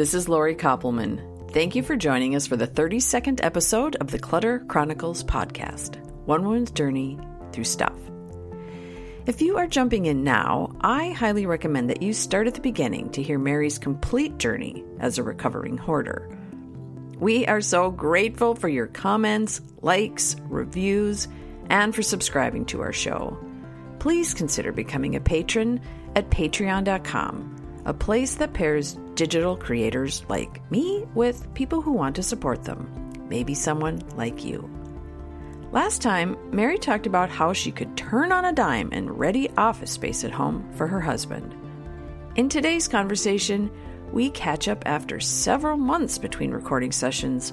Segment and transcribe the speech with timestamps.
[0.00, 1.50] This is Lori Koppelman.
[1.52, 5.96] Thank you for joining us for the 32nd episode of the Clutter Chronicles podcast
[6.26, 7.18] One Woman's Journey
[7.52, 7.96] Through Stuff.
[9.26, 13.10] If you are jumping in now, I highly recommend that you start at the beginning
[13.10, 16.28] to hear Mary's complete journey as a recovering hoarder.
[17.18, 21.28] We are so grateful for your comments, likes, reviews,
[21.68, 23.38] and for subscribing to our show.
[24.00, 25.80] Please consider becoming a patron
[26.14, 32.22] at patreon.com, a place that pairs digital creators like me with people who want to
[32.22, 32.88] support them,
[33.28, 34.66] maybe someone like you.
[35.72, 39.90] Last time, Mary talked about how she could turn on a dime and ready office
[39.90, 41.54] space at home for her husband.
[42.36, 43.70] In today's conversation,
[44.10, 47.52] we catch up after several months between recording sessions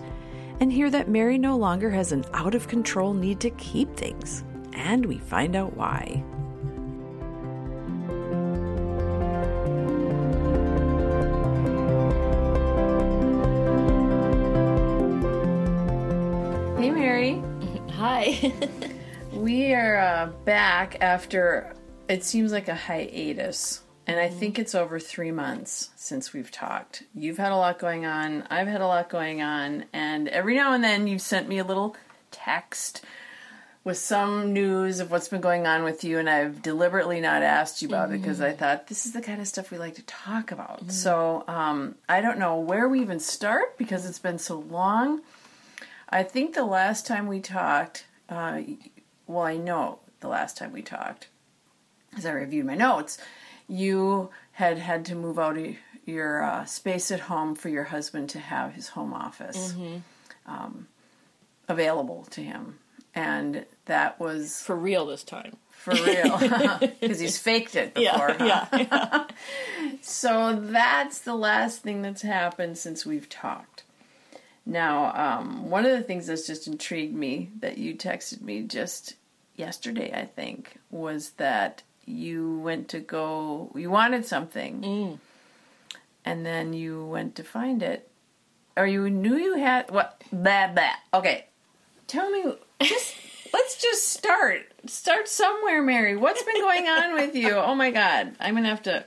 [0.61, 4.45] and hear that Mary no longer has an out of control need to keep things.
[4.71, 6.23] And we find out why.
[19.37, 21.75] We are uh, back after
[22.07, 23.81] it seems like a hiatus.
[24.07, 27.03] And I think it's over three months since we've talked.
[27.13, 28.47] You've had a lot going on.
[28.49, 29.85] I've had a lot going on.
[29.91, 31.95] And every now and then you've sent me a little
[32.31, 33.03] text
[33.83, 36.17] with some news of what's been going on with you.
[36.19, 39.41] And I've deliberately not asked you about it because I thought this is the kind
[39.41, 40.89] of stuff we like to talk about.
[40.89, 45.21] So um, I don't know where we even start because it's been so long.
[46.09, 48.61] I think the last time we talked, uh,
[49.27, 51.27] well, I know the last time we talked,
[52.17, 53.17] as I reviewed my notes,
[53.67, 55.75] you had had to move out of
[56.05, 59.75] your uh, space at home for your husband to have his home office
[60.45, 60.87] um,
[61.67, 62.79] available to him.
[63.13, 65.57] And that was For real this time.
[65.71, 66.37] for real
[67.01, 68.35] because he's faked it before.
[68.39, 68.85] Yeah, huh?
[68.91, 69.27] yeah.
[70.01, 73.83] So that's the last thing that's happened since we've talked.
[74.67, 79.15] Now, um, one of the things that's just intrigued me that you texted me just
[79.55, 85.19] yesterday, I think, was that you went to go, you wanted something,
[86.25, 88.09] and then you went to find it,
[88.75, 90.21] or you knew you had what?
[90.33, 90.95] Blah blah.
[91.13, 91.45] Okay,
[92.07, 92.53] tell me.
[92.81, 93.15] Just
[93.53, 94.63] let's just start.
[94.85, 96.17] Start somewhere, Mary.
[96.17, 97.55] What's been going on with you?
[97.55, 99.05] Oh my God, I'm gonna have to.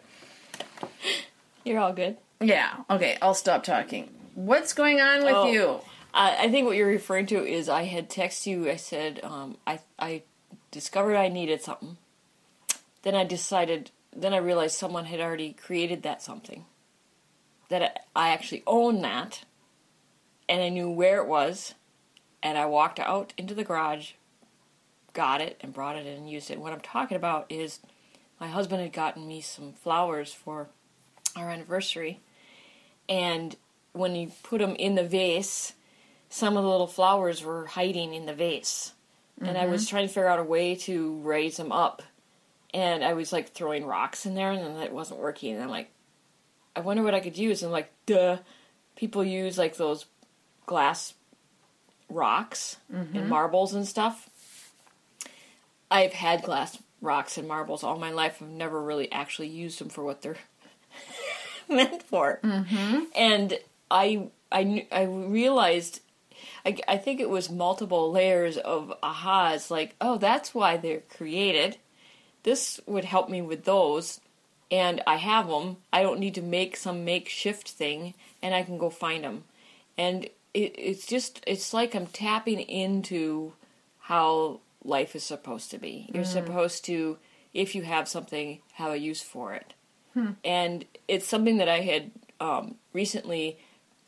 [1.65, 2.17] You're all good.
[2.41, 2.77] Yeah.
[2.89, 4.09] Okay, I'll stop talking.
[4.41, 5.51] What's going on with Oh.
[5.51, 5.81] you?
[6.15, 8.71] I, I think what you're referring to is I had texted you.
[8.71, 10.23] I said um, I I
[10.71, 11.99] discovered I needed something.
[13.03, 13.91] Then I decided.
[14.17, 16.65] Then I realized someone had already created that something.
[17.69, 17.83] That
[18.17, 19.45] I, I actually own that,
[20.49, 21.75] and I knew where it was,
[22.43, 24.13] and I walked out into the garage,
[25.13, 26.59] got it, and brought it in and used it.
[26.59, 27.79] What I'm talking about is
[28.41, 30.71] my husband had gotten me some flowers for
[31.37, 32.21] our anniversary,
[33.07, 33.55] and
[33.93, 35.73] when you put them in the vase,
[36.29, 38.93] some of the little flowers were hiding in the vase.
[39.43, 39.91] And I was mm-hmm.
[39.91, 42.03] trying to figure out a way to raise them up.
[42.75, 45.55] And I was like throwing rocks in there, and then it wasn't working.
[45.55, 45.91] And I'm like,
[46.77, 47.63] I wonder what I could use.
[47.63, 48.39] And I'm like, duh.
[48.97, 50.05] People use like those
[50.67, 51.15] glass
[52.11, 53.29] rocks and mm-hmm.
[53.29, 54.29] marbles and stuff.
[55.91, 58.39] I've had glass rocks and marbles all my life.
[58.41, 60.37] I've never really actually used them for what they're
[61.69, 62.41] meant for.
[62.45, 63.05] Mm-hmm.
[63.17, 63.59] And
[63.91, 66.01] I I I realized
[66.65, 71.79] I, I think it was multiple layers of ahas like oh that's why they're created.
[72.43, 74.21] This would help me with those
[74.71, 75.79] and I have them.
[75.93, 79.45] I don't need to make some makeshift thing and I can go find them.
[79.99, 80.25] And
[80.55, 83.53] it, it's just it's like I'm tapping into
[84.01, 86.09] how life is supposed to be.
[86.15, 87.19] You're supposed to
[87.53, 89.75] if you have something have a use for it
[90.45, 93.59] and it's something that I had um, recently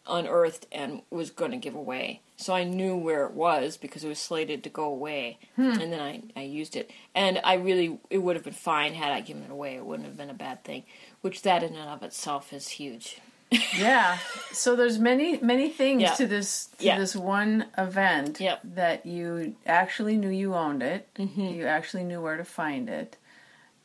[0.09, 2.21] unearthed and was going to give away.
[2.37, 6.01] So I knew where it was because it was slated to go away, and then
[6.01, 6.91] I, I used it.
[7.15, 9.77] And I really it would have been fine had I given it away.
[9.77, 10.83] It wouldn't have been a bad thing,
[11.21, 13.21] which that in and of itself is huge.
[13.77, 14.17] Yeah.
[14.53, 16.15] So there's many many things Yeah.
[16.15, 16.99] to this to Yeah.
[16.99, 18.61] this one event Yep.
[18.65, 21.07] that you actually knew you owned it.
[21.17, 21.41] Mm-hmm.
[21.41, 23.19] You actually knew where to find it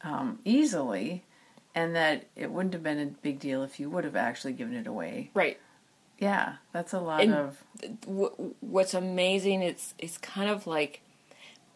[0.02, 1.24] um, easily,
[1.75, 4.74] and that it wouldn't have been a big deal if you would have actually given
[4.75, 5.31] it away.
[5.34, 5.60] Right.
[6.19, 7.64] Yeah, that's a lot And- of
[8.02, 11.02] w- what's amazing it's it's kind of like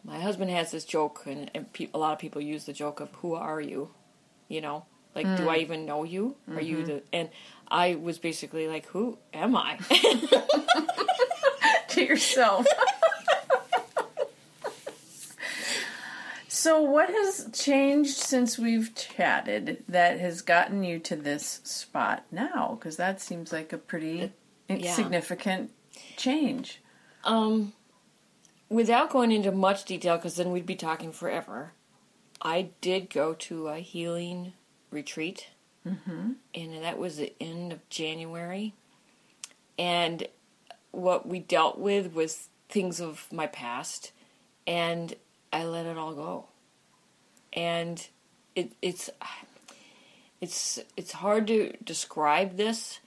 [0.04, 2.98] my husband has this joke and, and pe- a lot of people use the joke
[3.00, 3.90] of who are you?
[4.48, 4.84] You know?
[5.14, 5.62] Like do i mm.
[5.62, 6.36] even know you?
[6.50, 6.86] Are you mm-hmm.
[6.86, 7.28] the and
[7.68, 9.78] i was basically like who am i?
[11.88, 12.66] To yourself.
[16.62, 22.78] So, what has changed since we've chatted that has gotten you to this spot now?
[22.78, 24.30] Because that seems like a pretty
[24.68, 24.94] yeah.
[24.94, 25.72] significant
[26.16, 26.80] change.
[27.24, 27.72] Um,
[28.68, 31.72] without going into much detail, because then we'd be talking forever,
[32.40, 34.52] I did go to a healing
[34.92, 35.48] retreat,
[35.84, 36.34] Mm-hmm.
[36.54, 38.72] and that was the end of January.
[39.76, 40.28] And
[40.92, 44.12] what we dealt with was things of my past,
[44.64, 45.12] and
[45.52, 46.46] I let it all go.
[47.52, 48.06] And
[48.54, 49.10] it, it's
[50.40, 53.00] it's it's hard to describe this,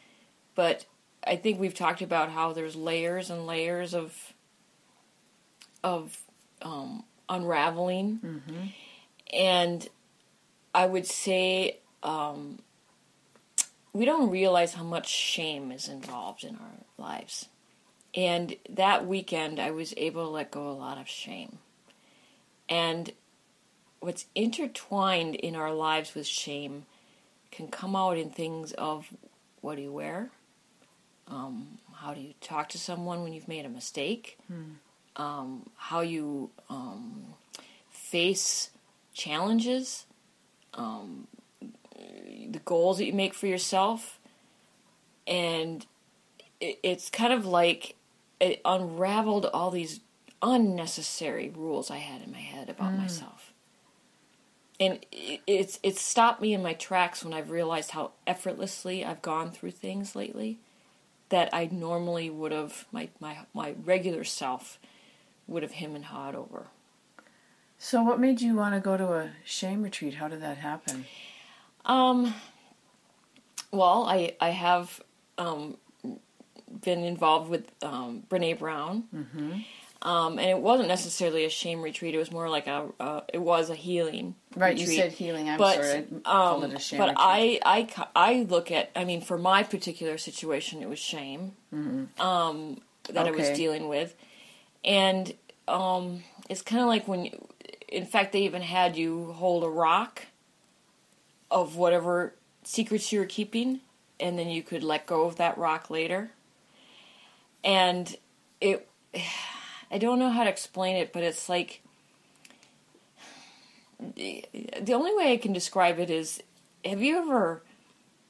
[0.55, 0.85] but
[1.25, 4.33] I think we've talked about how there's layers and layers of
[5.83, 6.17] of
[6.61, 8.63] um, unraveling, Mm-hmm.
[9.33, 9.87] and
[10.73, 12.59] I would say um,
[13.93, 17.47] we don't realize how much shame is involved in our lives.
[18.13, 21.57] And that weekend, I was able to let go a lot of shame.
[22.69, 23.11] And
[24.05, 26.85] what's intertwined in our lives with shame
[27.51, 29.07] can come out in things of
[29.61, 30.29] what do you wear?
[31.27, 34.37] Um, how do you talk to someone when you've made a mistake?
[35.15, 37.33] Um, how you um,
[37.89, 38.69] face
[39.13, 40.05] challenges?
[40.75, 41.27] Um,
[42.51, 44.19] the goals that you make for yourself?
[45.25, 45.83] And
[46.59, 47.95] it, it's kind of like
[48.39, 49.99] it unraveled all these
[50.43, 53.51] unnecessary rules I had in my head about myself.
[54.79, 59.21] And it, it's it's stopped me in my tracks when I've realized how effortlessly I've
[59.21, 60.59] gone through things lately
[61.29, 64.79] that I normally would have my my my regular self
[65.47, 66.67] would have him and hawed over.
[67.77, 70.15] So, what made you want to go to a shame retreat?
[70.15, 71.05] How did that happen?
[71.85, 72.33] Um,
[73.71, 75.01] well, I I have
[75.37, 75.77] um,
[76.81, 79.03] been involved with um, Brene Brown,
[80.05, 82.13] um, and it wasn't necessarily a shame retreat.
[82.13, 84.35] It was more like a uh, it was a healing.
[84.55, 85.49] Right, you said healing.
[85.49, 87.61] I'm but sorry, I called um, it a shame but retreat.
[87.65, 91.53] I, I I look at I mean for my particular situation it was shame
[92.19, 93.55] um, that I was Mm-hmm.
[93.55, 94.15] Dealing with,
[94.83, 95.33] and
[95.67, 97.47] um, it's kind of like when you,
[97.89, 100.21] in fact they even had you hold a rock
[101.49, 103.79] of whatever secrets you were keeping,
[104.19, 106.29] and then you could let go of that rock later.
[107.63, 108.15] And
[108.61, 108.87] it,
[109.91, 111.81] I don't know how to explain it, but it's like
[113.99, 114.45] the
[114.81, 116.41] the only way I can describe it is
[116.83, 117.63] have you ever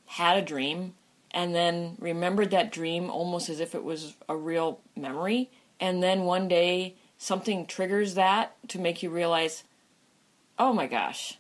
[0.06, 0.94] had a dream
[1.32, 5.50] and then remembered that dream almost as if it was a real memory?
[5.80, 9.64] And then one day something triggers that to make you realize
[10.58, 11.38] oh my gosh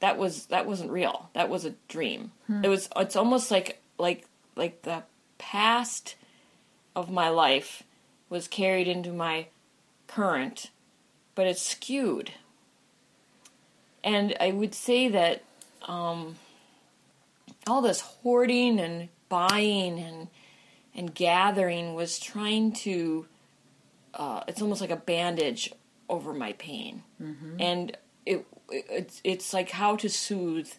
[0.00, 1.30] that was that wasn't real.
[1.34, 2.32] That was a dream.
[2.46, 2.64] Hmm.
[2.64, 4.26] It was it's almost like like
[4.56, 5.04] like the
[5.38, 6.16] past
[6.96, 7.82] of my life
[8.30, 9.46] was carried into my
[10.06, 10.70] current
[11.40, 12.32] but it's skewed.
[14.04, 15.42] And I would say that
[15.88, 16.36] um,
[17.66, 20.28] all this hoarding and buying and
[20.94, 23.26] and gathering was trying to.
[24.12, 25.72] Uh, it's almost like a bandage
[26.10, 27.04] over my pain,
[27.58, 30.70] and it, it it's it's like how to soothe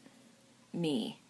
[0.74, 1.22] me,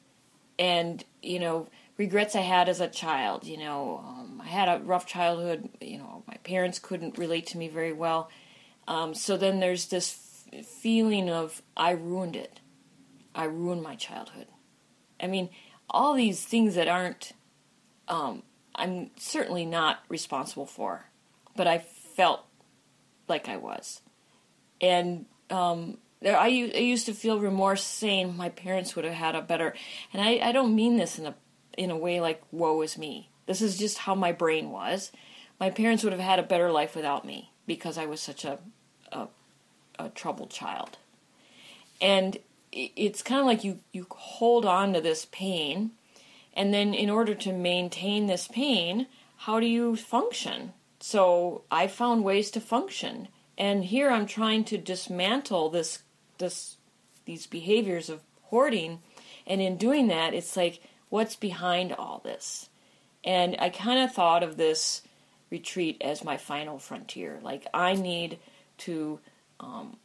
[0.59, 1.67] and you know
[2.01, 3.45] regrets I had as a child.
[3.45, 5.69] You know, um, I had a rough childhood.
[5.79, 8.29] You know, my parents couldn't relate to me very well.
[8.87, 10.07] Um, so then there's this
[10.51, 12.59] f- feeling of I ruined it.
[13.35, 14.47] I ruined my childhood.
[15.19, 15.49] I mean,
[15.89, 17.33] all these things that aren't,
[18.07, 18.41] um,
[18.73, 21.05] I'm certainly not responsible for,
[21.55, 22.41] but I felt
[23.27, 24.01] like I was.
[24.81, 29.35] And um, there, I, I used to feel remorse saying my parents would have had
[29.35, 29.75] a better,
[30.11, 31.35] and I, I don't mean this in a,
[31.77, 33.29] in a way like, woe is me.
[33.45, 35.11] This is just how my brain was.
[35.59, 38.59] My parents would have had a better life without me because I was such a,
[39.11, 39.27] a,
[39.99, 40.97] a troubled child.
[41.99, 42.37] And
[42.71, 45.91] it's kind of like you, you hold on to this pain,
[46.53, 50.73] and then in order to maintain this pain, how do you function?
[50.99, 53.27] So I found ways to function.
[53.57, 56.03] And here I'm trying to dismantle this
[56.37, 56.77] this
[57.25, 58.99] these behaviors of hoarding
[59.45, 62.69] and in doing that it's like what's behind all this?
[63.23, 65.03] And I kind of thought of this
[65.51, 67.39] retreat as my final frontier.
[67.43, 68.39] Like I need
[68.79, 69.19] to
[69.59, 69.97] um,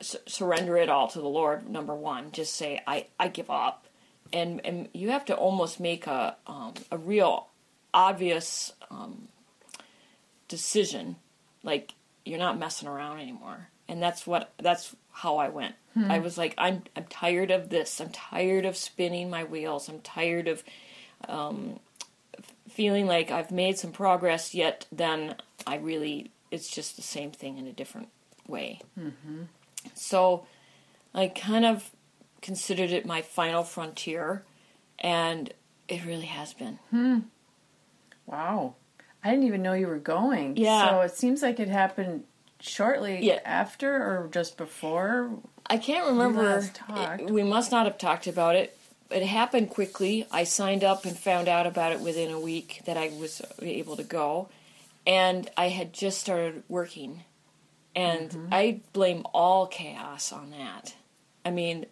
[0.00, 1.68] s- surrender it all to the Lord.
[1.68, 3.86] Number one, just say I, I give up,
[4.32, 7.46] and and you have to almost make a um, a real
[7.92, 9.28] obvious um,
[10.48, 11.16] decision,
[11.62, 13.68] like you're not messing around anymore.
[13.88, 15.74] And that's what that's how I went.
[15.94, 16.10] Hmm.
[16.10, 18.00] I was like, I'm I'm tired of this.
[18.00, 19.88] I'm tired of spinning my wheels.
[19.88, 20.64] I'm tired of
[21.28, 21.78] um,
[22.68, 25.36] feeling like I've made some progress, yet then
[25.66, 28.08] I really it's just the same thing in a different
[28.46, 28.80] way.
[28.98, 29.42] Mm-hmm.
[29.94, 30.46] So
[31.14, 31.90] I kind of
[32.42, 34.44] considered it my final frontier,
[34.98, 35.52] and
[35.88, 36.78] it really has been.
[36.90, 37.18] Hmm.
[38.26, 38.74] Wow.
[39.22, 40.56] I didn't even know you were going.
[40.56, 40.90] Yeah.
[40.90, 42.24] So it seems like it happened
[42.64, 43.40] shortly Yeah.
[43.44, 45.30] after or just before.
[45.66, 46.58] I can't remember.
[46.58, 48.76] it- we must not have talked about it.
[49.10, 50.26] It happened quickly.
[50.30, 53.96] I signed up and found out about it within a week that I was able
[53.96, 54.48] to go.
[55.06, 57.22] And I had just started working.
[57.94, 58.48] And Mm-hmm.
[58.54, 60.94] I blame all chaos on that.
[61.44, 61.86] I mean,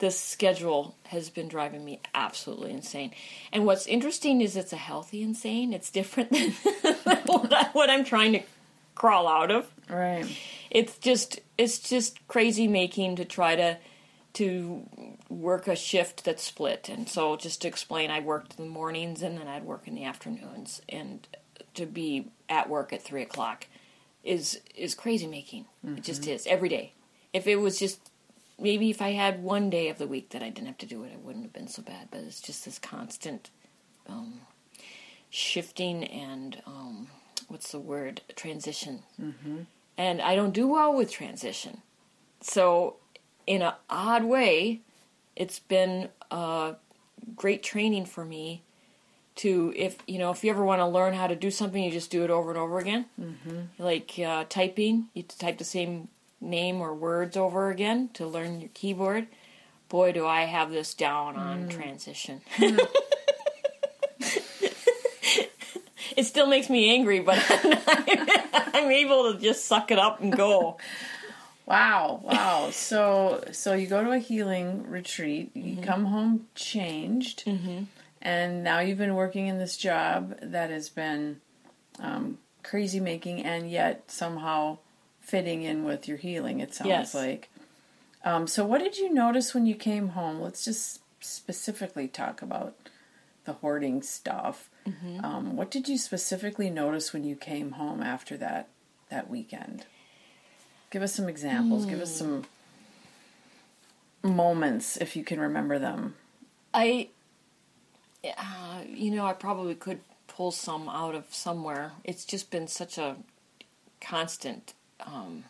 [0.00, 3.12] this schedule has been driving me absolutely insane.
[3.52, 5.72] And what's interesting is it's a healthy insane.
[5.72, 6.50] It's different than
[7.26, 8.42] what, I, what I'm trying to
[8.98, 9.66] crawl out of.
[9.88, 10.26] Right.
[10.70, 13.78] it's just it's just crazy making to try to
[14.34, 14.86] to
[15.30, 16.88] work a shift that's split.
[16.88, 19.94] And so just to explain i worked in the mornings and then i'd work in
[19.94, 20.82] the afternoons.
[20.88, 21.26] And
[21.74, 23.66] to be at work at three o'clock
[24.24, 25.66] is is crazy making.
[25.84, 26.92] It just is every day.
[27.32, 28.10] If it was just
[28.60, 31.04] maybe if i had one day of the week that i didn't have to do
[31.04, 32.08] it it wouldn't have been so bad.
[32.10, 33.50] But it's just this constant
[34.08, 34.40] um,
[35.30, 37.08] shifting and um,
[37.48, 39.02] what's the word transition
[39.98, 41.82] and I don't do well with transition.
[42.40, 42.96] So,
[43.46, 44.80] in an odd way,
[45.34, 46.74] it's been uh,
[47.34, 48.62] great training for me
[49.36, 51.90] to if you know if you ever want to learn how to do something, you
[51.90, 53.06] just do it over and over again.
[53.20, 53.82] Mm-hmm.
[53.82, 56.08] Like uh, typing, you type the same
[56.40, 59.26] name or words over again to learn your keyboard.
[59.88, 62.42] Boy, do I have this down on transition.
[66.18, 67.38] it still makes me angry, but
[68.74, 70.76] I'm able to just suck it up and go.
[71.66, 72.70] Wow, wow.
[72.70, 75.82] so so you go to a healing retreat, you Mm-hmm.
[75.82, 77.44] come home changed,
[78.22, 81.40] and now you've been working in this job that has been
[82.00, 84.78] um, crazy making and yet somehow
[85.20, 87.14] fitting in with your healing, it sounds Yes.
[87.14, 87.50] like.
[88.24, 90.40] Um, so what did you notice when you came home?
[90.40, 92.74] Let's just specifically talk about
[93.48, 94.68] the hoarding stuff.
[94.86, 95.24] Mm-hmm.
[95.24, 98.68] Um, what did you specifically notice when you came home after that
[99.10, 99.86] that weekend?
[100.90, 101.86] Give us some examples.
[101.86, 102.44] Give us some
[104.22, 106.14] moments if you can remember them.
[106.74, 107.08] I,
[108.22, 111.92] uh, you know, I probably could pull some out of somewhere.
[112.04, 113.16] It's just been such a
[114.00, 115.44] constant um,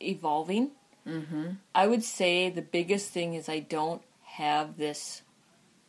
[0.00, 0.72] evolving.
[1.08, 1.52] Mm-hmm.
[1.74, 5.22] I would say the biggest thing is I don't have this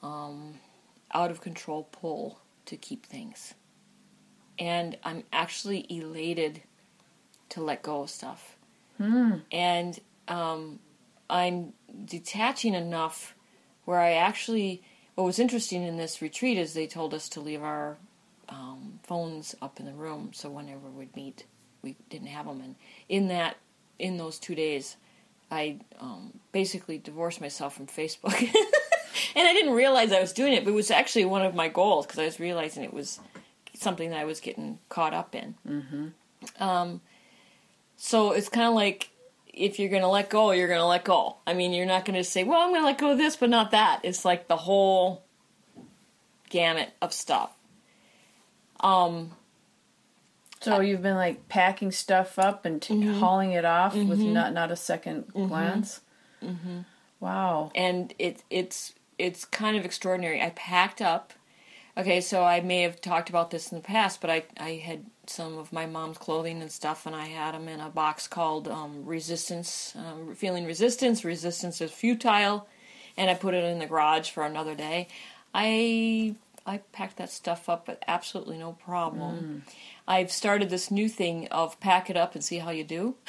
[0.01, 0.59] um,
[1.13, 3.53] out of control pull to keep things.
[4.59, 6.61] And I'm actually elated
[7.49, 8.57] to let go of stuff.
[9.51, 10.79] And um,
[11.29, 11.73] I'm
[12.05, 13.35] detaching enough
[13.85, 14.81] where I actually.
[15.15, 17.97] What was interesting in this retreat is they told us to leave our
[18.49, 21.45] um, phones up in the room, so whenever we'd meet,
[21.81, 22.61] we didn't have them.
[22.61, 22.75] And
[23.09, 23.57] in that,
[23.97, 24.95] in those two days,
[25.49, 28.33] I um, basically divorced myself from Facebook,
[29.37, 30.63] and I didn't realize I was doing it.
[30.65, 33.19] But it was actually one of my goals because I was realizing it was
[33.73, 35.55] something that I was getting caught up in.
[35.67, 36.07] Mm-hmm.
[36.63, 37.01] Um,
[37.95, 39.09] so it's kind of like
[39.53, 41.37] if you're going to let go, you're going to let go.
[41.47, 43.35] I mean, you're not going to say, "Well, I'm going to let go of this,
[43.35, 45.23] but not that." It's like the whole
[46.49, 47.53] gamut of stuff.
[48.79, 49.31] Um,
[50.59, 53.19] So you've been like packing stuff up and t- Mm-hmm.
[53.19, 56.01] hauling it off with not not a 2nd glance.
[56.43, 56.79] Mm-hmm.
[57.19, 57.71] Wow.
[57.75, 60.41] and it it's it's kind of extraordinary.
[60.41, 61.33] I packed up.
[61.97, 65.05] Okay, so I may have talked about this in the past, but I I had
[65.25, 68.67] some of my mom's clothing and stuff, and I had them in a box called
[68.67, 71.25] um, "Resistance," um, feeling resistance.
[71.25, 72.67] Resistance is futile,
[73.17, 75.07] and I put it in the garage for another day.
[75.55, 76.35] I
[76.67, 79.63] I packed that stuff up with absolutely no problem.
[80.07, 83.15] I've started this new thing of pack it up and see how you do.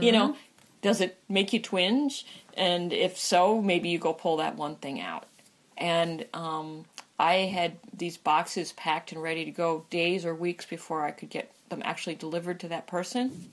[0.00, 0.36] You know,
[0.82, 2.26] does it make you twinge?
[2.56, 5.26] And if so, maybe you go pull that one thing out.
[5.76, 6.84] And um,
[7.18, 11.30] I had these boxes packed and ready to go days or weeks before I could
[11.30, 13.50] get them actually delivered to that person.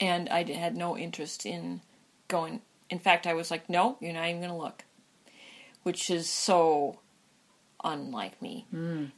[0.00, 1.80] And I had no interest in
[2.28, 2.60] going.
[2.90, 4.84] In fact, I was like, no, you're not even going to look.
[5.82, 6.98] Which is so
[7.82, 8.66] unlike me.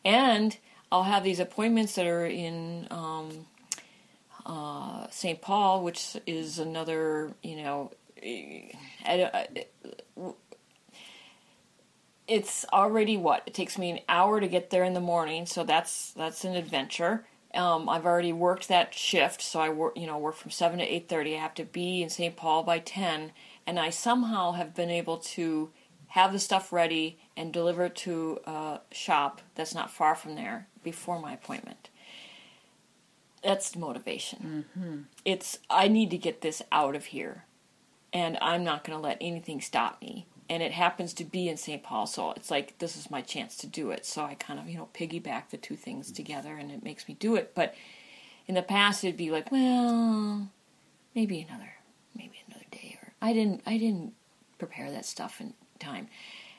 [0.04, 0.56] And
[0.92, 3.46] I'll have these appointments that are in um,
[4.48, 5.40] uh, St.
[5.40, 7.92] Paul, which is another, you know,
[12.26, 15.64] it's already what it takes me an hour to get there in the morning, so
[15.64, 17.26] that's that's an adventure.
[17.54, 20.84] Um, I've already worked that shift, so I work, you know, work from seven to
[20.84, 21.36] eight thirty.
[21.36, 22.34] I have to be in St.
[22.34, 23.32] Paul by ten,
[23.66, 25.70] and I somehow have been able to
[26.08, 30.66] have the stuff ready and deliver it to a shop that's not far from there
[30.82, 31.90] before my appointment.
[33.42, 34.64] That's the motivation.
[34.76, 34.96] Mm-hmm.
[35.24, 37.44] It's I need to get this out of here,
[38.12, 40.26] and I'm not going to let anything stop me.
[40.50, 41.82] And it happens to be in St.
[41.82, 44.06] Paul, so it's like this is my chance to do it.
[44.06, 47.16] So I kind of you know piggyback the two things together, and it makes me
[47.18, 47.54] do it.
[47.54, 47.74] But
[48.46, 50.48] in the past, it'd be like, well,
[51.14, 51.74] maybe another,
[52.16, 54.14] maybe another day, or I didn't, I didn't
[54.58, 56.08] prepare that stuff in time,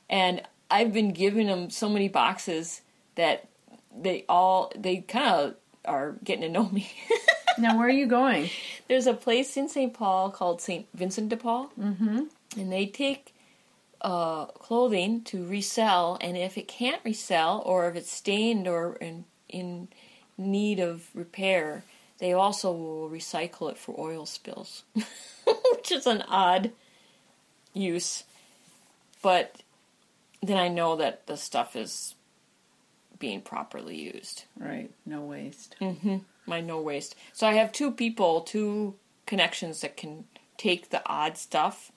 [0.07, 2.81] and I've been giving them so many boxes
[3.15, 3.47] that
[3.95, 5.55] they all they kind of
[5.85, 6.91] are getting to know me.
[7.57, 8.49] now, where are you going?
[8.87, 9.93] There's a place in St.
[9.93, 10.87] Paul called St.
[10.93, 12.23] Vincent de Paul, mm-hmm.
[12.57, 13.33] and they take
[14.01, 19.25] uh, clothing to resell, and if it can't resell, or if it's stained or in,
[19.47, 19.87] in
[20.37, 21.83] need of repair,
[22.19, 24.83] they also will recycle it for oil spills,
[25.73, 26.71] which is an odd
[27.73, 28.23] use.
[29.21, 29.63] But
[30.41, 32.15] then I know that the stuff is
[33.19, 34.45] being properly used.
[34.57, 35.75] Right, no waste.
[35.79, 36.17] Mm-hmm.
[36.45, 37.15] My no waste.
[37.33, 38.95] So I have two people, two
[39.25, 40.25] connections that can
[40.57, 41.91] take the odd stuff,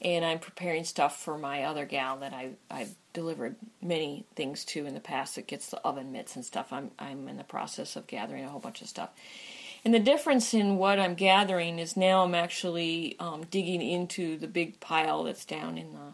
[0.00, 4.86] and I'm preparing stuff for my other gal that I I've delivered many things to
[4.86, 6.72] in the past that gets the oven mitts and stuff.
[6.72, 9.10] I'm I'm in the process of gathering a whole bunch of stuff.
[9.84, 14.48] And the difference in what I'm gathering is now I'm actually um, digging into the
[14.48, 16.12] big pile that's down in the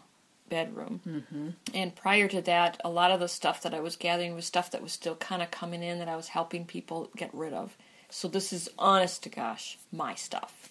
[0.53, 1.01] bedroom.
[1.09, 1.49] Mm-hmm.
[1.73, 4.71] And prior to that, a lot of the stuff that I was gathering was stuff
[4.73, 7.75] that was still kind of coming in that I was helping people get rid of.
[8.11, 10.69] So this is honest to gosh, my stuff.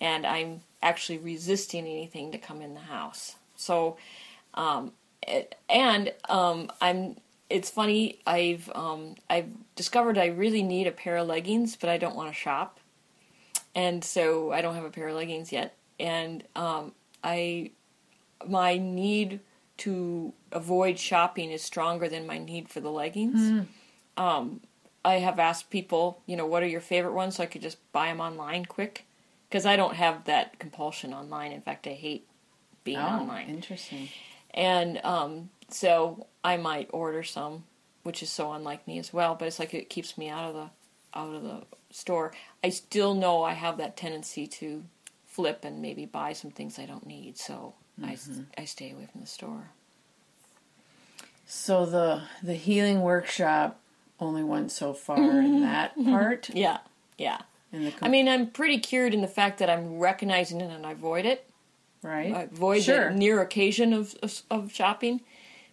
[0.00, 3.36] And I'm actually resisting anything to come in the house.
[3.54, 3.96] So,
[4.54, 4.92] um,
[5.22, 7.16] it, and um, I'm.
[7.48, 8.20] It's funny.
[8.26, 12.28] I've um, I've discovered I really need a pair of leggings, but I don't want
[12.28, 12.80] to shop,
[13.74, 15.76] and so I don't have a pair of leggings yet.
[15.98, 16.92] And um,
[17.22, 17.72] I
[18.46, 19.40] my need
[19.78, 23.40] to avoid shopping is stronger than my need for the leggings.
[23.40, 23.66] Mm.
[24.16, 24.60] Um,
[25.04, 27.78] I have asked people, you know, what are your favorite ones, so I could just
[27.92, 29.06] buy them online quick,
[29.48, 31.52] because I don't have that compulsion online.
[31.52, 32.28] In fact, I hate
[32.84, 33.48] being oh, online.
[33.48, 34.08] Interesting.
[34.52, 37.64] And um, so I might order some,
[38.02, 39.34] which is so unlike me as well.
[39.34, 40.70] But it's like it keeps me out of the
[41.18, 42.32] out of the store.
[42.62, 44.84] I still know I have that tendency to
[45.24, 47.38] flip and maybe buy some things I don't need.
[47.38, 48.42] So mm-hmm.
[48.56, 49.70] I, I stay away from the store.
[51.46, 53.80] So the the healing workshop
[54.20, 55.60] only went so far in mm-hmm.
[55.62, 56.10] that mm-hmm.
[56.10, 56.50] part.
[56.50, 56.78] Yeah,
[57.18, 57.38] yeah.
[57.72, 60.92] Com- I mean, I'm pretty cured in the fact that I'm recognizing it and I
[60.92, 61.46] avoid it.
[62.02, 62.34] Right.
[62.34, 63.10] I avoid sure.
[63.10, 65.20] the near occasion of, of, of shopping.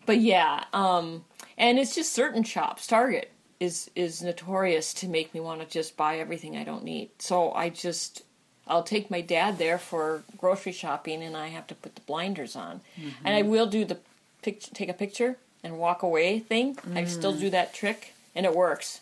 [0.06, 1.26] But yeah, um,
[1.58, 2.88] and it's just certain shops.
[2.88, 7.10] Target is is notorious to make me want to just buy everything I don't need.
[7.20, 8.24] So I just
[8.70, 12.56] I'll take my dad there for grocery shopping, and I have to put the blinders
[12.56, 12.82] on.
[13.00, 13.26] Mm-hmm.
[13.26, 13.98] And I will do the
[14.42, 16.76] pic- take a picture and walk away thing.
[16.76, 16.98] Mm.
[16.98, 19.02] I still do that trick, and it works.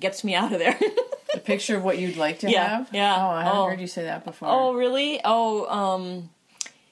[0.00, 0.78] Gets me out of there.
[1.34, 2.88] a picture of what you'd like to yeah, have.
[2.92, 3.14] Yeah.
[3.16, 3.66] Oh, I haven't oh.
[3.66, 4.48] heard you say that before.
[4.48, 5.20] Oh, really?
[5.24, 6.30] Oh, um,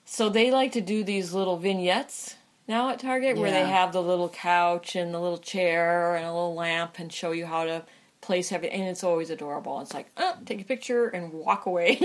[0.04, 2.36] so they like to do these little vignettes
[2.68, 3.42] now at Target yeah.
[3.42, 7.12] where they have the little couch and the little chair and a little lamp and
[7.12, 7.82] show you how to
[8.26, 9.80] place everything, and it's always adorable.
[9.80, 12.00] It's like, oh, take a picture and walk away.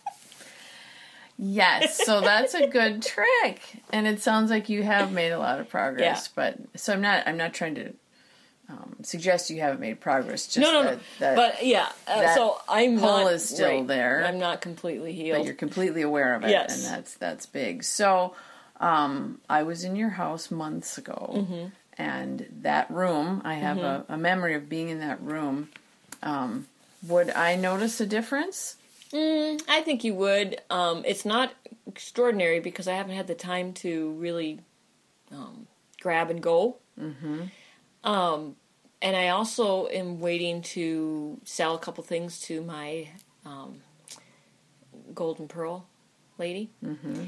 [1.38, 3.60] yes, so that's a good trick,
[3.92, 6.26] and it sounds like you have made a lot of progress.
[6.26, 6.32] Yeah.
[6.34, 7.28] But so I'm not.
[7.28, 7.92] I'm not trying to
[8.70, 10.46] um, suggest you haven't made progress.
[10.46, 11.00] Just no, no, that, no.
[11.18, 14.24] That, but yeah, uh, so I'm pull not, is still right, there.
[14.24, 16.74] I'm not completely healed, but you're completely aware of it, yes.
[16.74, 17.84] and that's that's big.
[17.84, 18.34] So
[18.80, 21.66] um, I was in your house months ago, mm-hmm
[21.98, 24.12] and that room, I have mm-hmm.
[24.12, 25.68] a, a, memory of being in that room.
[26.22, 26.66] Um,
[27.06, 28.76] would I notice a difference?
[29.12, 30.60] Mm, I think you would.
[30.70, 31.52] Um, it's not
[31.86, 34.60] extraordinary because I haven't had the time to really
[35.32, 35.66] um,
[36.00, 36.76] grab and go.
[37.00, 37.42] Mm-hmm.
[38.04, 38.56] Um,
[39.02, 43.08] and I also am waiting to sell a couple things to my
[43.44, 43.80] um,
[45.14, 45.86] Golden Pearl
[46.38, 46.70] lady.
[46.84, 47.24] Mm-hmm.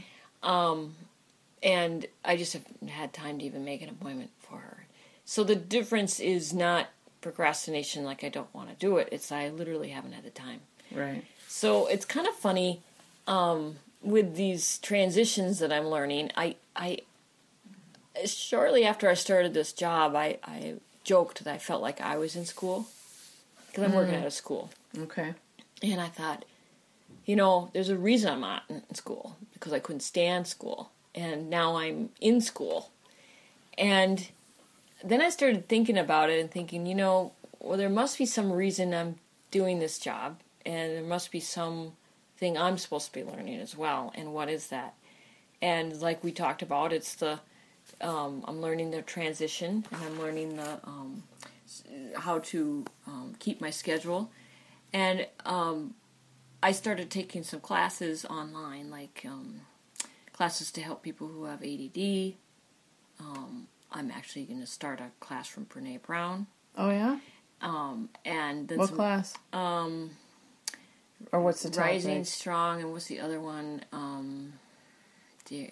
[1.63, 4.87] And I just haven't had time to even make an appointment for her.
[5.25, 6.89] So the difference is not
[7.21, 9.09] procrastination, like I don't want to do it.
[9.13, 10.61] It's I literally haven't had the time.
[10.93, 11.25] Right.
[11.49, 12.81] So it's kind of funny
[13.27, 16.31] um, with these transitions that I'm learning.
[16.37, 16.99] I I
[18.25, 22.37] shortly after I started this job, I I joked that I felt like I was
[22.37, 22.87] in school
[23.67, 23.97] because I'm mm.
[23.97, 24.71] working out of school.
[24.99, 25.35] Okay.
[25.83, 26.45] And I thought,
[27.25, 31.51] you know, there's a reason I'm not in school because I couldn't stand school and
[31.51, 32.91] now I'm in school.
[33.77, 34.29] And
[35.03, 38.53] then I started thinking about it and thinking, you know, well, there must be some
[38.53, 39.17] reason I'm
[39.51, 41.93] doing this job, and there must be some
[42.37, 44.13] thing I'm supposed to be learning as well.
[44.15, 44.95] And what is that?
[45.61, 47.41] And like we talked about, it's the
[48.01, 51.23] um, I'm learning the transition, and I'm learning the um,
[52.17, 54.31] how to um, keep my schedule,
[54.93, 55.95] and um,
[56.63, 59.63] I started taking some classes online, like um,
[60.41, 62.33] classes to help people who have ADD.
[63.21, 66.47] Um, I'm actually going to start a class from Brene Brown,
[66.79, 67.19] Oh yeah.
[67.61, 69.35] um, and then What some, class?
[69.53, 70.13] um,
[71.31, 71.85] Or what's the topic?
[71.91, 73.85] Rising Strong, and what's the other one?
[73.93, 74.55] Um,
[75.53, 75.67] uh,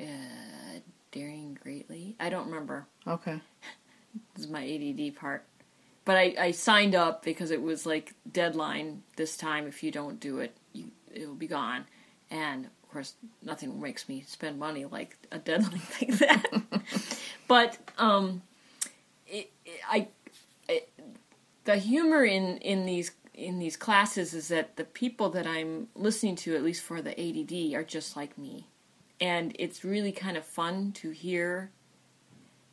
[1.13, 2.17] Daring Greatly.
[2.21, 2.87] I don't remember.
[3.07, 3.41] Okay.
[4.35, 5.45] This is my ADD part.
[6.05, 9.67] But I, I signed up because it was like deadline this time.
[9.67, 11.85] If you don't do it, you, it'll be gone.
[12.31, 16.63] And course, nothing makes me spend money like a deadline like that.
[17.47, 18.43] but um,
[19.27, 20.09] it, it, I,
[20.69, 20.91] it,
[21.65, 26.35] the humor in in these in these classes is that the people that I'm listening
[26.37, 28.67] to, at least for the ADD, are just like me,
[29.21, 31.71] and it's really kind of fun to hear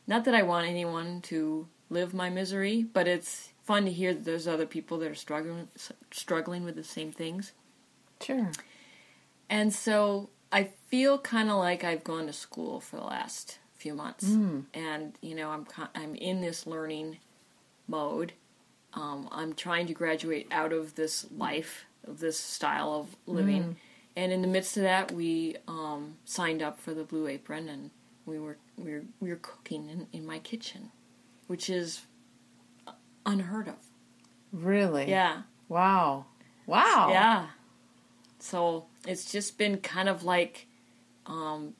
[0.08, 4.26] not that I want anyone to live my misery, but it's fun to hear that
[4.26, 5.68] there's other people that are struggling
[6.10, 7.52] struggling with the same things.
[8.20, 8.50] Sure.
[9.50, 13.94] And so I feel kind of like I've gone to school for the last few
[13.94, 14.26] months,
[14.74, 17.18] and you know I'm I'm in this learning
[17.88, 18.34] mode.
[18.94, 23.78] Um, I'm trying to graduate out of this life of this style of living,
[24.16, 27.92] and in the midst of that, we um, signed up for the Blue Apron, and
[28.26, 30.92] we were we were we were cooking in, in my kitchen,
[31.48, 32.02] which is
[33.26, 33.76] unheard of.
[34.52, 35.10] Really?
[35.10, 35.42] Yeah.
[35.68, 36.26] Wow.
[36.66, 37.10] Wow.
[37.12, 37.48] Yeah.
[38.46, 40.68] So it's just been kind of like,
[41.26, 41.74] um,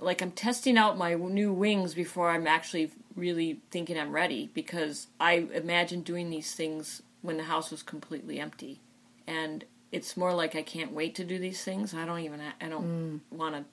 [0.00, 5.08] like I'm testing out my new wings before I'm actually really thinking I'm ready because
[5.20, 8.80] I imagined doing these things when the house was completely empty,
[9.26, 11.92] and it's more like I can't wait to do these things.
[11.92, 13.64] I don't even I don't want to,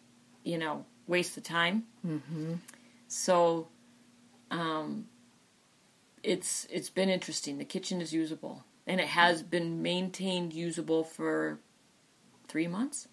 [0.43, 1.85] you know, waste the time.
[2.05, 2.55] Mm-hmm.
[3.07, 3.69] So,
[4.51, 5.07] um,
[6.21, 7.59] it's it's been interesting.
[7.59, 11.59] The kitchen is usable, and it has been maintained usable for
[12.49, 13.07] three months.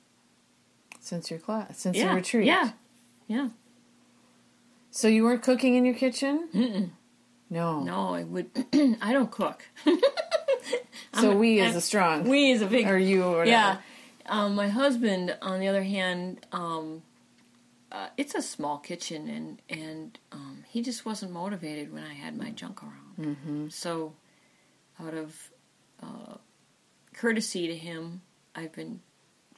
[1.01, 2.47] Since your class, since yeah, your retreat.
[2.47, 2.71] yeah,
[3.29, 3.51] yeah.
[4.91, 6.49] So you weren't cooking in your kitchen?
[6.53, 6.91] Mm-mm.
[7.49, 7.81] No.
[7.81, 8.51] No, I would.
[9.01, 9.63] I don't cook.
[11.15, 12.29] So I'm- we is a strong.
[12.29, 12.87] We is a big.
[12.89, 13.47] or you or.
[13.47, 13.79] Yeah.
[14.27, 17.03] Um, my husband, on the other hand, um,
[17.91, 22.37] uh, it's a small kitchen, and and um, he just wasn't motivated when I had
[22.37, 23.17] my junk around.
[23.37, 23.69] Mm-hmm.
[23.69, 24.13] So,
[25.01, 25.51] out of
[26.03, 26.35] uh,
[27.15, 28.21] courtesy to him,
[28.55, 29.01] I've been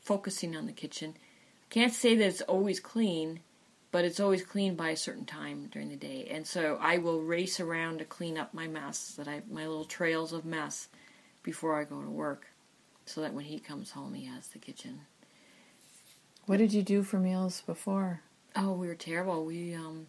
[0.09, 1.14] focusing on the kitchen.
[1.68, 3.40] Can't say that it's always clean,
[3.92, 7.21] but it's always clean by a certain time during the day, and so I will
[7.21, 10.88] race around to clean up my mess that I my little trails of mess
[11.42, 12.47] before I go to work
[13.05, 15.01] so that when he comes home, he has the kitchen.
[16.47, 18.21] What did you do for meals before?
[18.57, 19.44] Oh, we were terrible.
[19.44, 20.07] We, um,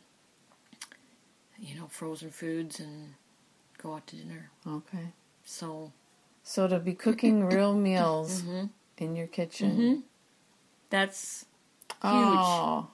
[1.57, 3.15] you know, frozen foods and
[3.81, 4.49] go out to dinner.
[4.65, 5.11] Okay.
[5.43, 5.91] So
[6.43, 8.65] So to be cooking real meals Mm-hmm.
[9.01, 10.03] In your kitchen.
[10.89, 11.45] that's
[12.01, 12.87] Oh.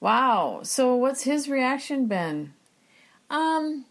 [0.00, 0.60] Wow.
[0.62, 2.54] So what's his reaction been?
[3.28, 3.84] um,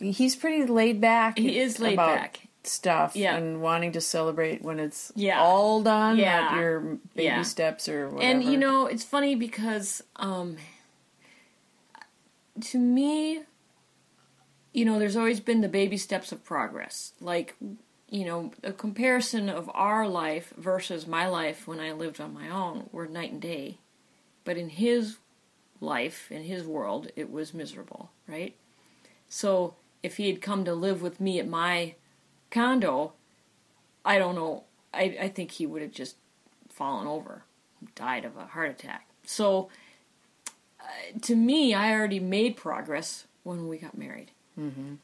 [0.00, 1.38] He's pretty laid back.
[1.38, 2.40] he is laid about back.
[2.64, 3.36] Stuff Yeah.
[3.36, 5.40] and wanting to celebrate when it's Yeah.
[5.40, 6.40] all done, Yeah.
[6.40, 6.80] not your
[7.14, 7.42] baby Yeah.
[7.42, 8.22] steps or whatever.
[8.32, 10.56] And you know, it's funny because um,
[12.60, 13.42] to me,
[14.72, 17.12] you know, there's always been the baby steps of progress.
[17.20, 17.54] Like,
[18.14, 22.48] you know, a comparison of our life versus my life when I lived on my
[22.48, 23.78] own were night and day.
[24.44, 25.16] But in his
[25.80, 28.54] life, in his world, it was miserable, right?
[29.28, 29.74] So
[30.04, 31.96] if he had come to live with me at my
[32.52, 33.14] condo,
[34.04, 34.62] I don't know.
[34.92, 36.14] I, I think he would have just
[36.68, 37.42] fallen over,
[37.96, 39.08] died of a heart attack.
[39.26, 39.70] So,
[40.78, 44.30] uh, to me, I already made progress when we got married.
[44.56, 44.94] Mm-hmm.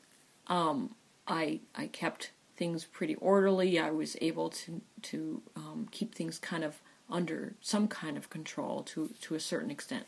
[0.46, 0.94] Um,
[1.27, 3.79] I I kept things pretty orderly.
[3.79, 8.83] I was able to to um, keep things kind of under some kind of control
[8.83, 10.05] to to a certain extent,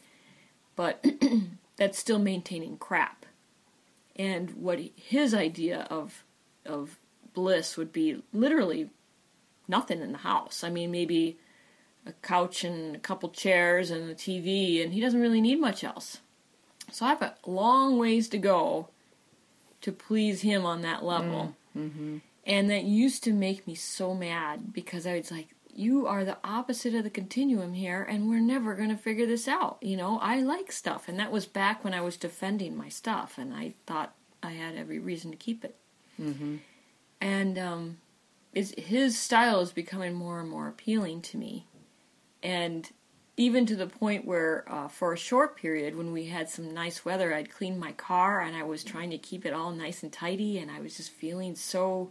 [0.76, 1.02] but
[1.76, 3.24] that's still maintaining crap.
[4.16, 6.24] And what he, his idea of
[6.66, 6.98] of
[7.32, 8.90] bliss would be literally
[9.66, 10.62] nothing in the house.
[10.62, 11.38] I mean, maybe
[12.04, 15.82] a couch and a couple chairs and a TV, and he doesn't really need much
[15.82, 16.18] else.
[16.90, 18.88] So I have a long ways to go
[19.80, 21.56] to please him on that level.
[22.44, 26.38] And that used to make me so mad because I was like, you are the
[26.44, 29.78] opposite of the continuum here, and we're never going to figure this out.
[29.80, 31.08] You know, I like stuff.
[31.08, 34.76] And that was back when I was defending my stuff, and I thought I had
[34.76, 35.76] every reason to keep it.
[37.20, 37.98] And um,
[38.52, 41.66] is his style is becoming more and more appealing to me,
[42.42, 42.90] and
[43.36, 47.04] even to the point where uh, for a short period when we had some nice
[47.04, 50.12] weather i'd clean my car and i was trying to keep it all nice and
[50.12, 52.10] tidy and i was just feeling so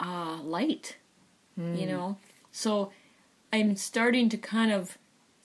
[0.00, 0.96] uh, light
[1.74, 2.16] you know?
[2.52, 2.92] So
[3.52, 4.98] i'm starting to kind of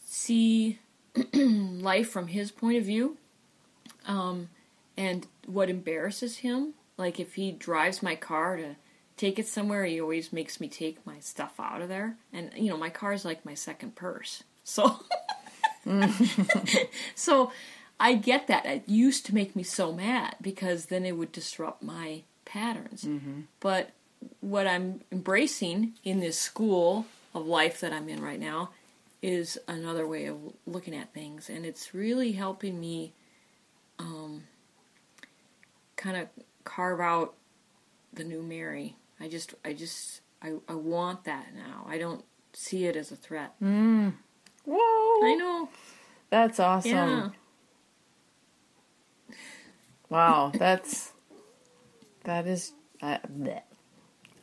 [0.05, 0.79] see
[1.33, 3.17] life from his point of view
[4.05, 4.49] um,
[4.97, 6.73] and what embarrasses him.
[6.97, 8.75] Like if he drives my car to
[9.15, 12.17] take it somewhere he always makes me take my stuff out of there.
[12.31, 14.43] And you know my car is like my second purse.
[14.63, 14.99] So
[17.15, 17.51] so
[17.99, 18.65] i get that.
[18.65, 23.03] It used to make me so mad because then it would disrupt my patterns.
[23.59, 23.91] But
[24.41, 28.69] what i'm embracing in this school of life that i'm in right now
[29.21, 33.13] is another way of looking at things and it's really helping me
[33.99, 34.43] um,
[35.95, 36.27] kind of
[36.63, 37.33] carve out
[38.11, 38.95] the new Mary.
[39.19, 41.85] I just, I just, I, I want that now.
[41.87, 43.53] I don't see it as a threat.
[43.59, 45.25] Whoa.
[45.25, 45.69] I know.
[46.29, 46.91] That's awesome.
[46.91, 47.29] Yeah.
[50.09, 51.11] Wow, that's
[52.23, 52.73] that is.
[53.01, 53.61] Uh, bleh.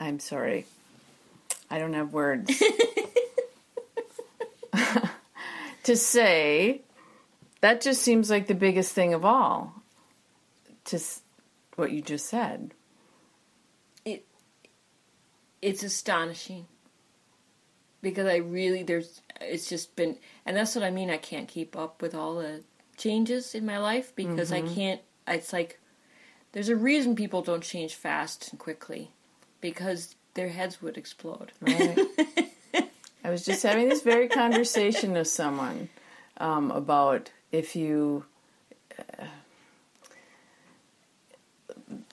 [0.00, 0.66] I'm sorry.
[1.70, 2.50] I don't have words
[5.84, 6.80] to say.
[7.60, 9.74] That just seems like the biggest thing of all.
[10.86, 11.20] To s-
[11.76, 12.72] what you just said.
[14.04, 14.24] It,
[15.60, 16.66] it's astonishing
[18.02, 21.76] because I really there's it's just been and that's what I mean I can't keep
[21.76, 22.62] up with all the
[22.96, 24.74] changes in my life because I mm-hmm.
[24.74, 25.78] can't it's like
[26.52, 29.10] there's a reason people don't change fast and quickly
[29.60, 31.52] because their heads would explode.
[31.60, 31.98] Right.
[33.24, 35.88] I was just having this very conversation with someone
[36.38, 38.24] um, about if you.
[38.98, 39.26] Uh,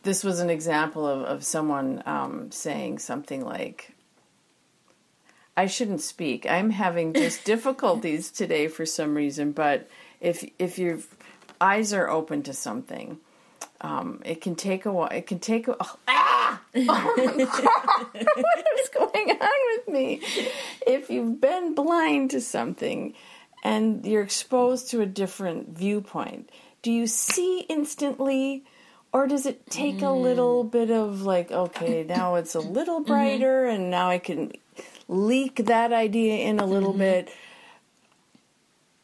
[0.04, 3.94] this was an example of, of someone um, saying something like,
[5.56, 6.50] I shouldn't speak.
[6.50, 11.00] I'm having just difficulties today for some reason, but if if your
[11.62, 13.20] eyes are open to something,
[13.82, 15.10] um, it can take a while.
[15.10, 15.76] It can take a.
[15.80, 16.27] Oh, ah!
[16.74, 20.22] What is going on with me?
[20.86, 23.14] If you've been blind to something
[23.64, 26.50] and you're exposed to a different viewpoint,
[26.82, 28.64] do you see instantly?
[29.14, 30.72] Or does it take a little mm.
[30.72, 33.12] bit of like, okay, now it's a little mm-hmm.
[33.12, 34.52] brighter and now I can
[35.08, 37.00] leak that idea in a little mm-hmm.
[37.00, 37.30] bit?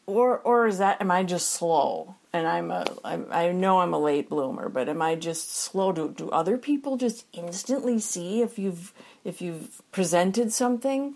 [0.06, 2.14] Or or is that am I just slow?
[2.34, 5.92] And I'm a I'm, I know I'm a late bloomer, but am I just slow?
[5.92, 8.92] Do do other people just instantly see if you've
[9.24, 11.14] if you've presented something?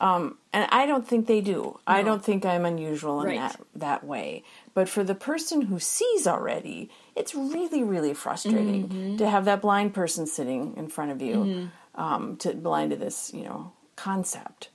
[0.00, 1.78] Um, and I don't think they do.
[1.86, 3.38] I don't think I'm unusual in Right.
[3.38, 4.44] that that way.
[4.74, 9.92] But for the person who sees already, it's really really frustrating to have that blind
[9.92, 14.68] person sitting in front of you, um, to blind to this you know concept,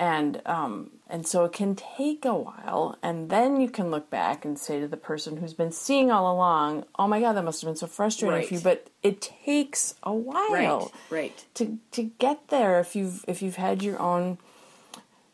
[0.00, 4.46] and um, and so it can take a while, and then you can look back
[4.46, 7.60] and say to the person who's been seeing all along, "Oh my God, that must
[7.60, 11.44] have been so frustrating for you." But it takes a while Right, right.
[11.54, 14.38] to to get there if you've if you've had your own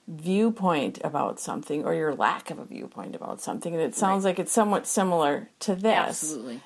[0.08, 4.38] viewpoint about something or your lack of a viewpoint about something and it sounds like
[4.38, 6.60] it's somewhat similar to this Absolutely.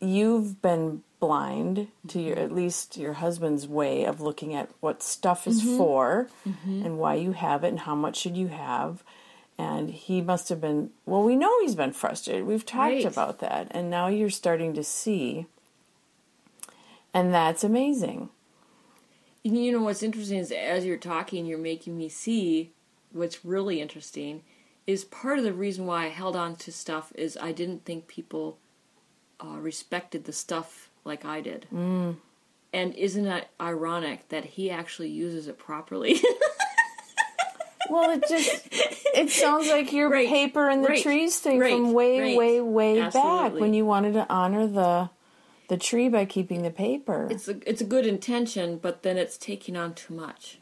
[0.00, 2.44] you've been blind to your mm-hmm.
[2.46, 5.76] at least your husband's way of looking at what stuff is mm-hmm.
[5.76, 6.84] for mm-hmm.
[6.84, 9.04] and why you have it and how much should you have.
[9.56, 12.44] And he must have been well we know he's been frustrated.
[12.44, 13.04] We've talked Right.
[13.04, 13.68] about that.
[13.70, 15.46] And now you're starting to see.
[17.14, 18.30] And that's amazing.
[19.44, 22.72] And you know what's interesting is as you're talking, you're making me see
[23.12, 24.42] what's really interesting
[24.88, 28.08] is part of the reason why I held on to stuff is I didn't think
[28.08, 28.58] people
[29.40, 31.66] uh, respected the stuff like I did.
[31.72, 32.16] Mm.
[32.72, 36.20] And isn't it ironic that he actually uses it properly?
[37.90, 38.68] Well, it just
[39.14, 42.60] it sounds like your Right, paper and the right, trees thing right, from way, way,
[42.60, 45.10] way back when you wanted to honor the
[45.68, 47.28] the tree by keeping the paper.
[47.30, 50.58] it's a it's a good intention, but then it's taking on too much.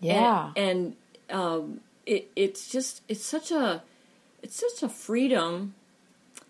[0.00, 0.96] yeah, and,
[1.30, 3.82] and um, it it's just it's such a
[4.42, 5.74] it's such a freedom.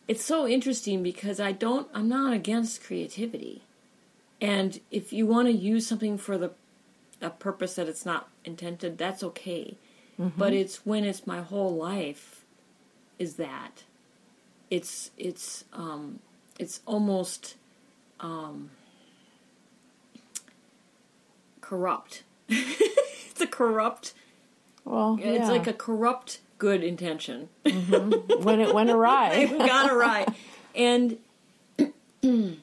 [0.07, 3.63] It's so interesting because I don't I'm not against creativity,
[4.41, 6.53] and if you want to use something for the
[7.21, 9.77] a purpose that it's not intended, that's okay.
[10.17, 12.45] But it's when it's my whole life
[13.19, 13.83] is that
[14.71, 16.21] it's it's um
[16.59, 17.57] it's almost
[18.21, 18.71] um
[21.61, 22.23] corrupt.
[22.49, 24.15] it's a corrupt
[24.85, 25.33] well, yeah.
[25.33, 27.49] it's like a corrupt good intention.
[27.65, 28.43] Mm-hmm.
[28.43, 29.31] when it went awry.
[29.35, 30.27] it got awry.
[30.75, 31.19] And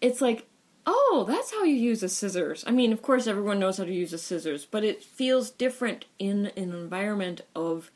[0.00, 0.46] it's like
[0.86, 2.64] oh, that's how you use a scissors.
[2.66, 6.06] I mean, of course, everyone knows how to use a scissors, but it feels different
[6.18, 7.90] in an environment of.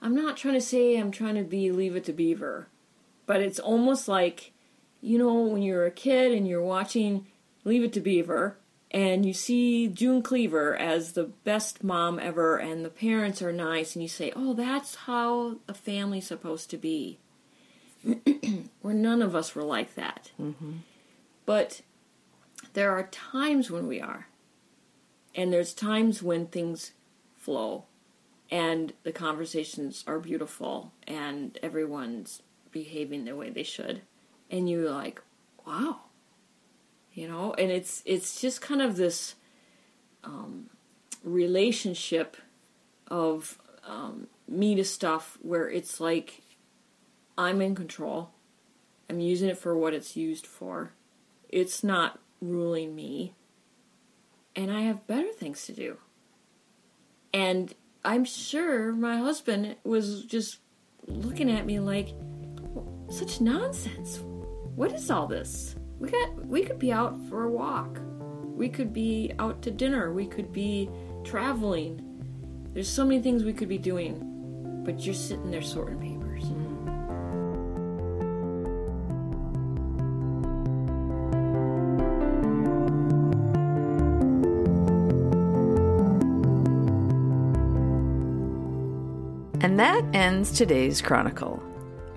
[0.00, 2.68] I'm not trying to say I'm trying to be Leave It to Beaver,
[3.26, 4.52] but it's almost like,
[5.00, 7.26] you know, when you're a kid and you're watching
[7.64, 8.56] Leave It to Beaver,
[8.90, 13.94] and you see June Cleaver as the best mom ever, and the parents are nice,
[13.94, 17.18] and you say, oh, that's how a family's supposed to be.
[18.80, 20.30] Where none of us were like that.
[20.40, 20.72] Mm-hmm.
[21.44, 21.82] But
[22.72, 24.28] there are times when we are.
[25.34, 26.92] And there's times when things
[27.36, 27.84] flow
[28.50, 34.02] and the conversations are beautiful and everyone's behaving the way they should.
[34.50, 35.20] And you're like,
[35.66, 36.00] wow.
[37.18, 39.34] You know, and it's it's just kind of this
[40.22, 40.70] um,
[41.24, 42.36] relationship
[43.08, 46.42] of um, me to stuff where it's like
[47.36, 48.30] I'm in control.
[49.10, 50.92] I'm using it for what it's used for
[51.48, 53.34] it's not ruling me.
[54.54, 55.96] And I have better things to do.
[57.32, 60.58] And I'm sure my husband was just
[61.06, 62.10] looking at me like,
[63.10, 64.20] such nonsense.
[64.74, 65.74] What is all this?
[65.98, 68.00] We got we could be out for a walk.
[68.54, 70.12] We could be out to dinner.
[70.12, 70.88] We could be
[71.24, 72.04] traveling.
[72.72, 74.82] There's so many things we could be doing.
[74.84, 76.44] But you're sitting there sorting papers.
[89.60, 91.67] And that ends today's chronicle.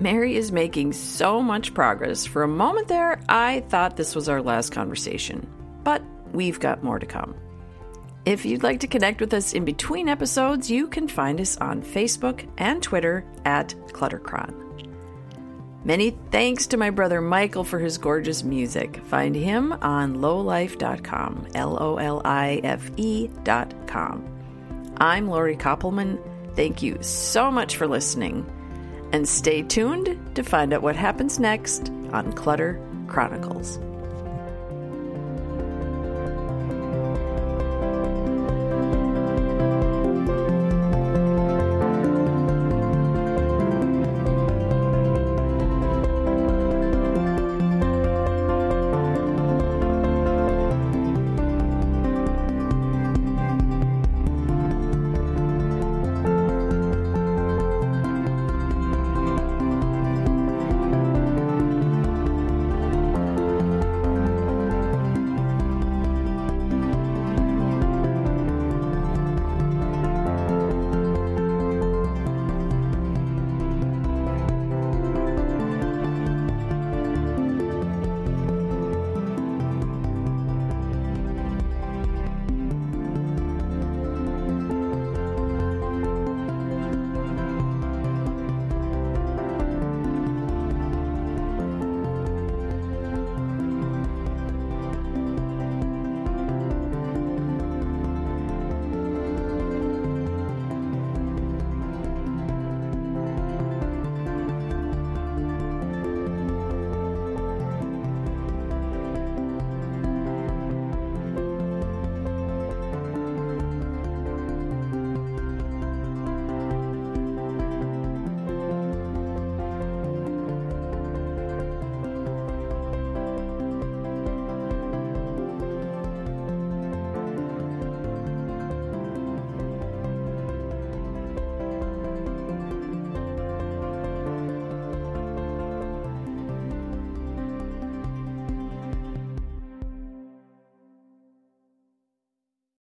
[0.01, 2.25] Mary is making so much progress.
[2.25, 5.47] For a moment there, I thought this was our last conversation,
[5.83, 6.01] but
[6.33, 7.35] we've got more to come.
[8.25, 11.83] If you'd like to connect with us in between episodes, you can find us on
[11.83, 14.57] Facebook and Twitter at Cluttercron.
[15.85, 18.97] Many thanks to my brother Michael for his gorgeous music.
[19.05, 24.25] Find him on lolife.com, L O L I F E.com.
[24.97, 26.19] I'm Lori Koppelman.
[26.55, 28.45] Thank you so much for listening.
[29.13, 33.79] And stay tuned to find out what happens next on Clutter Chronicles.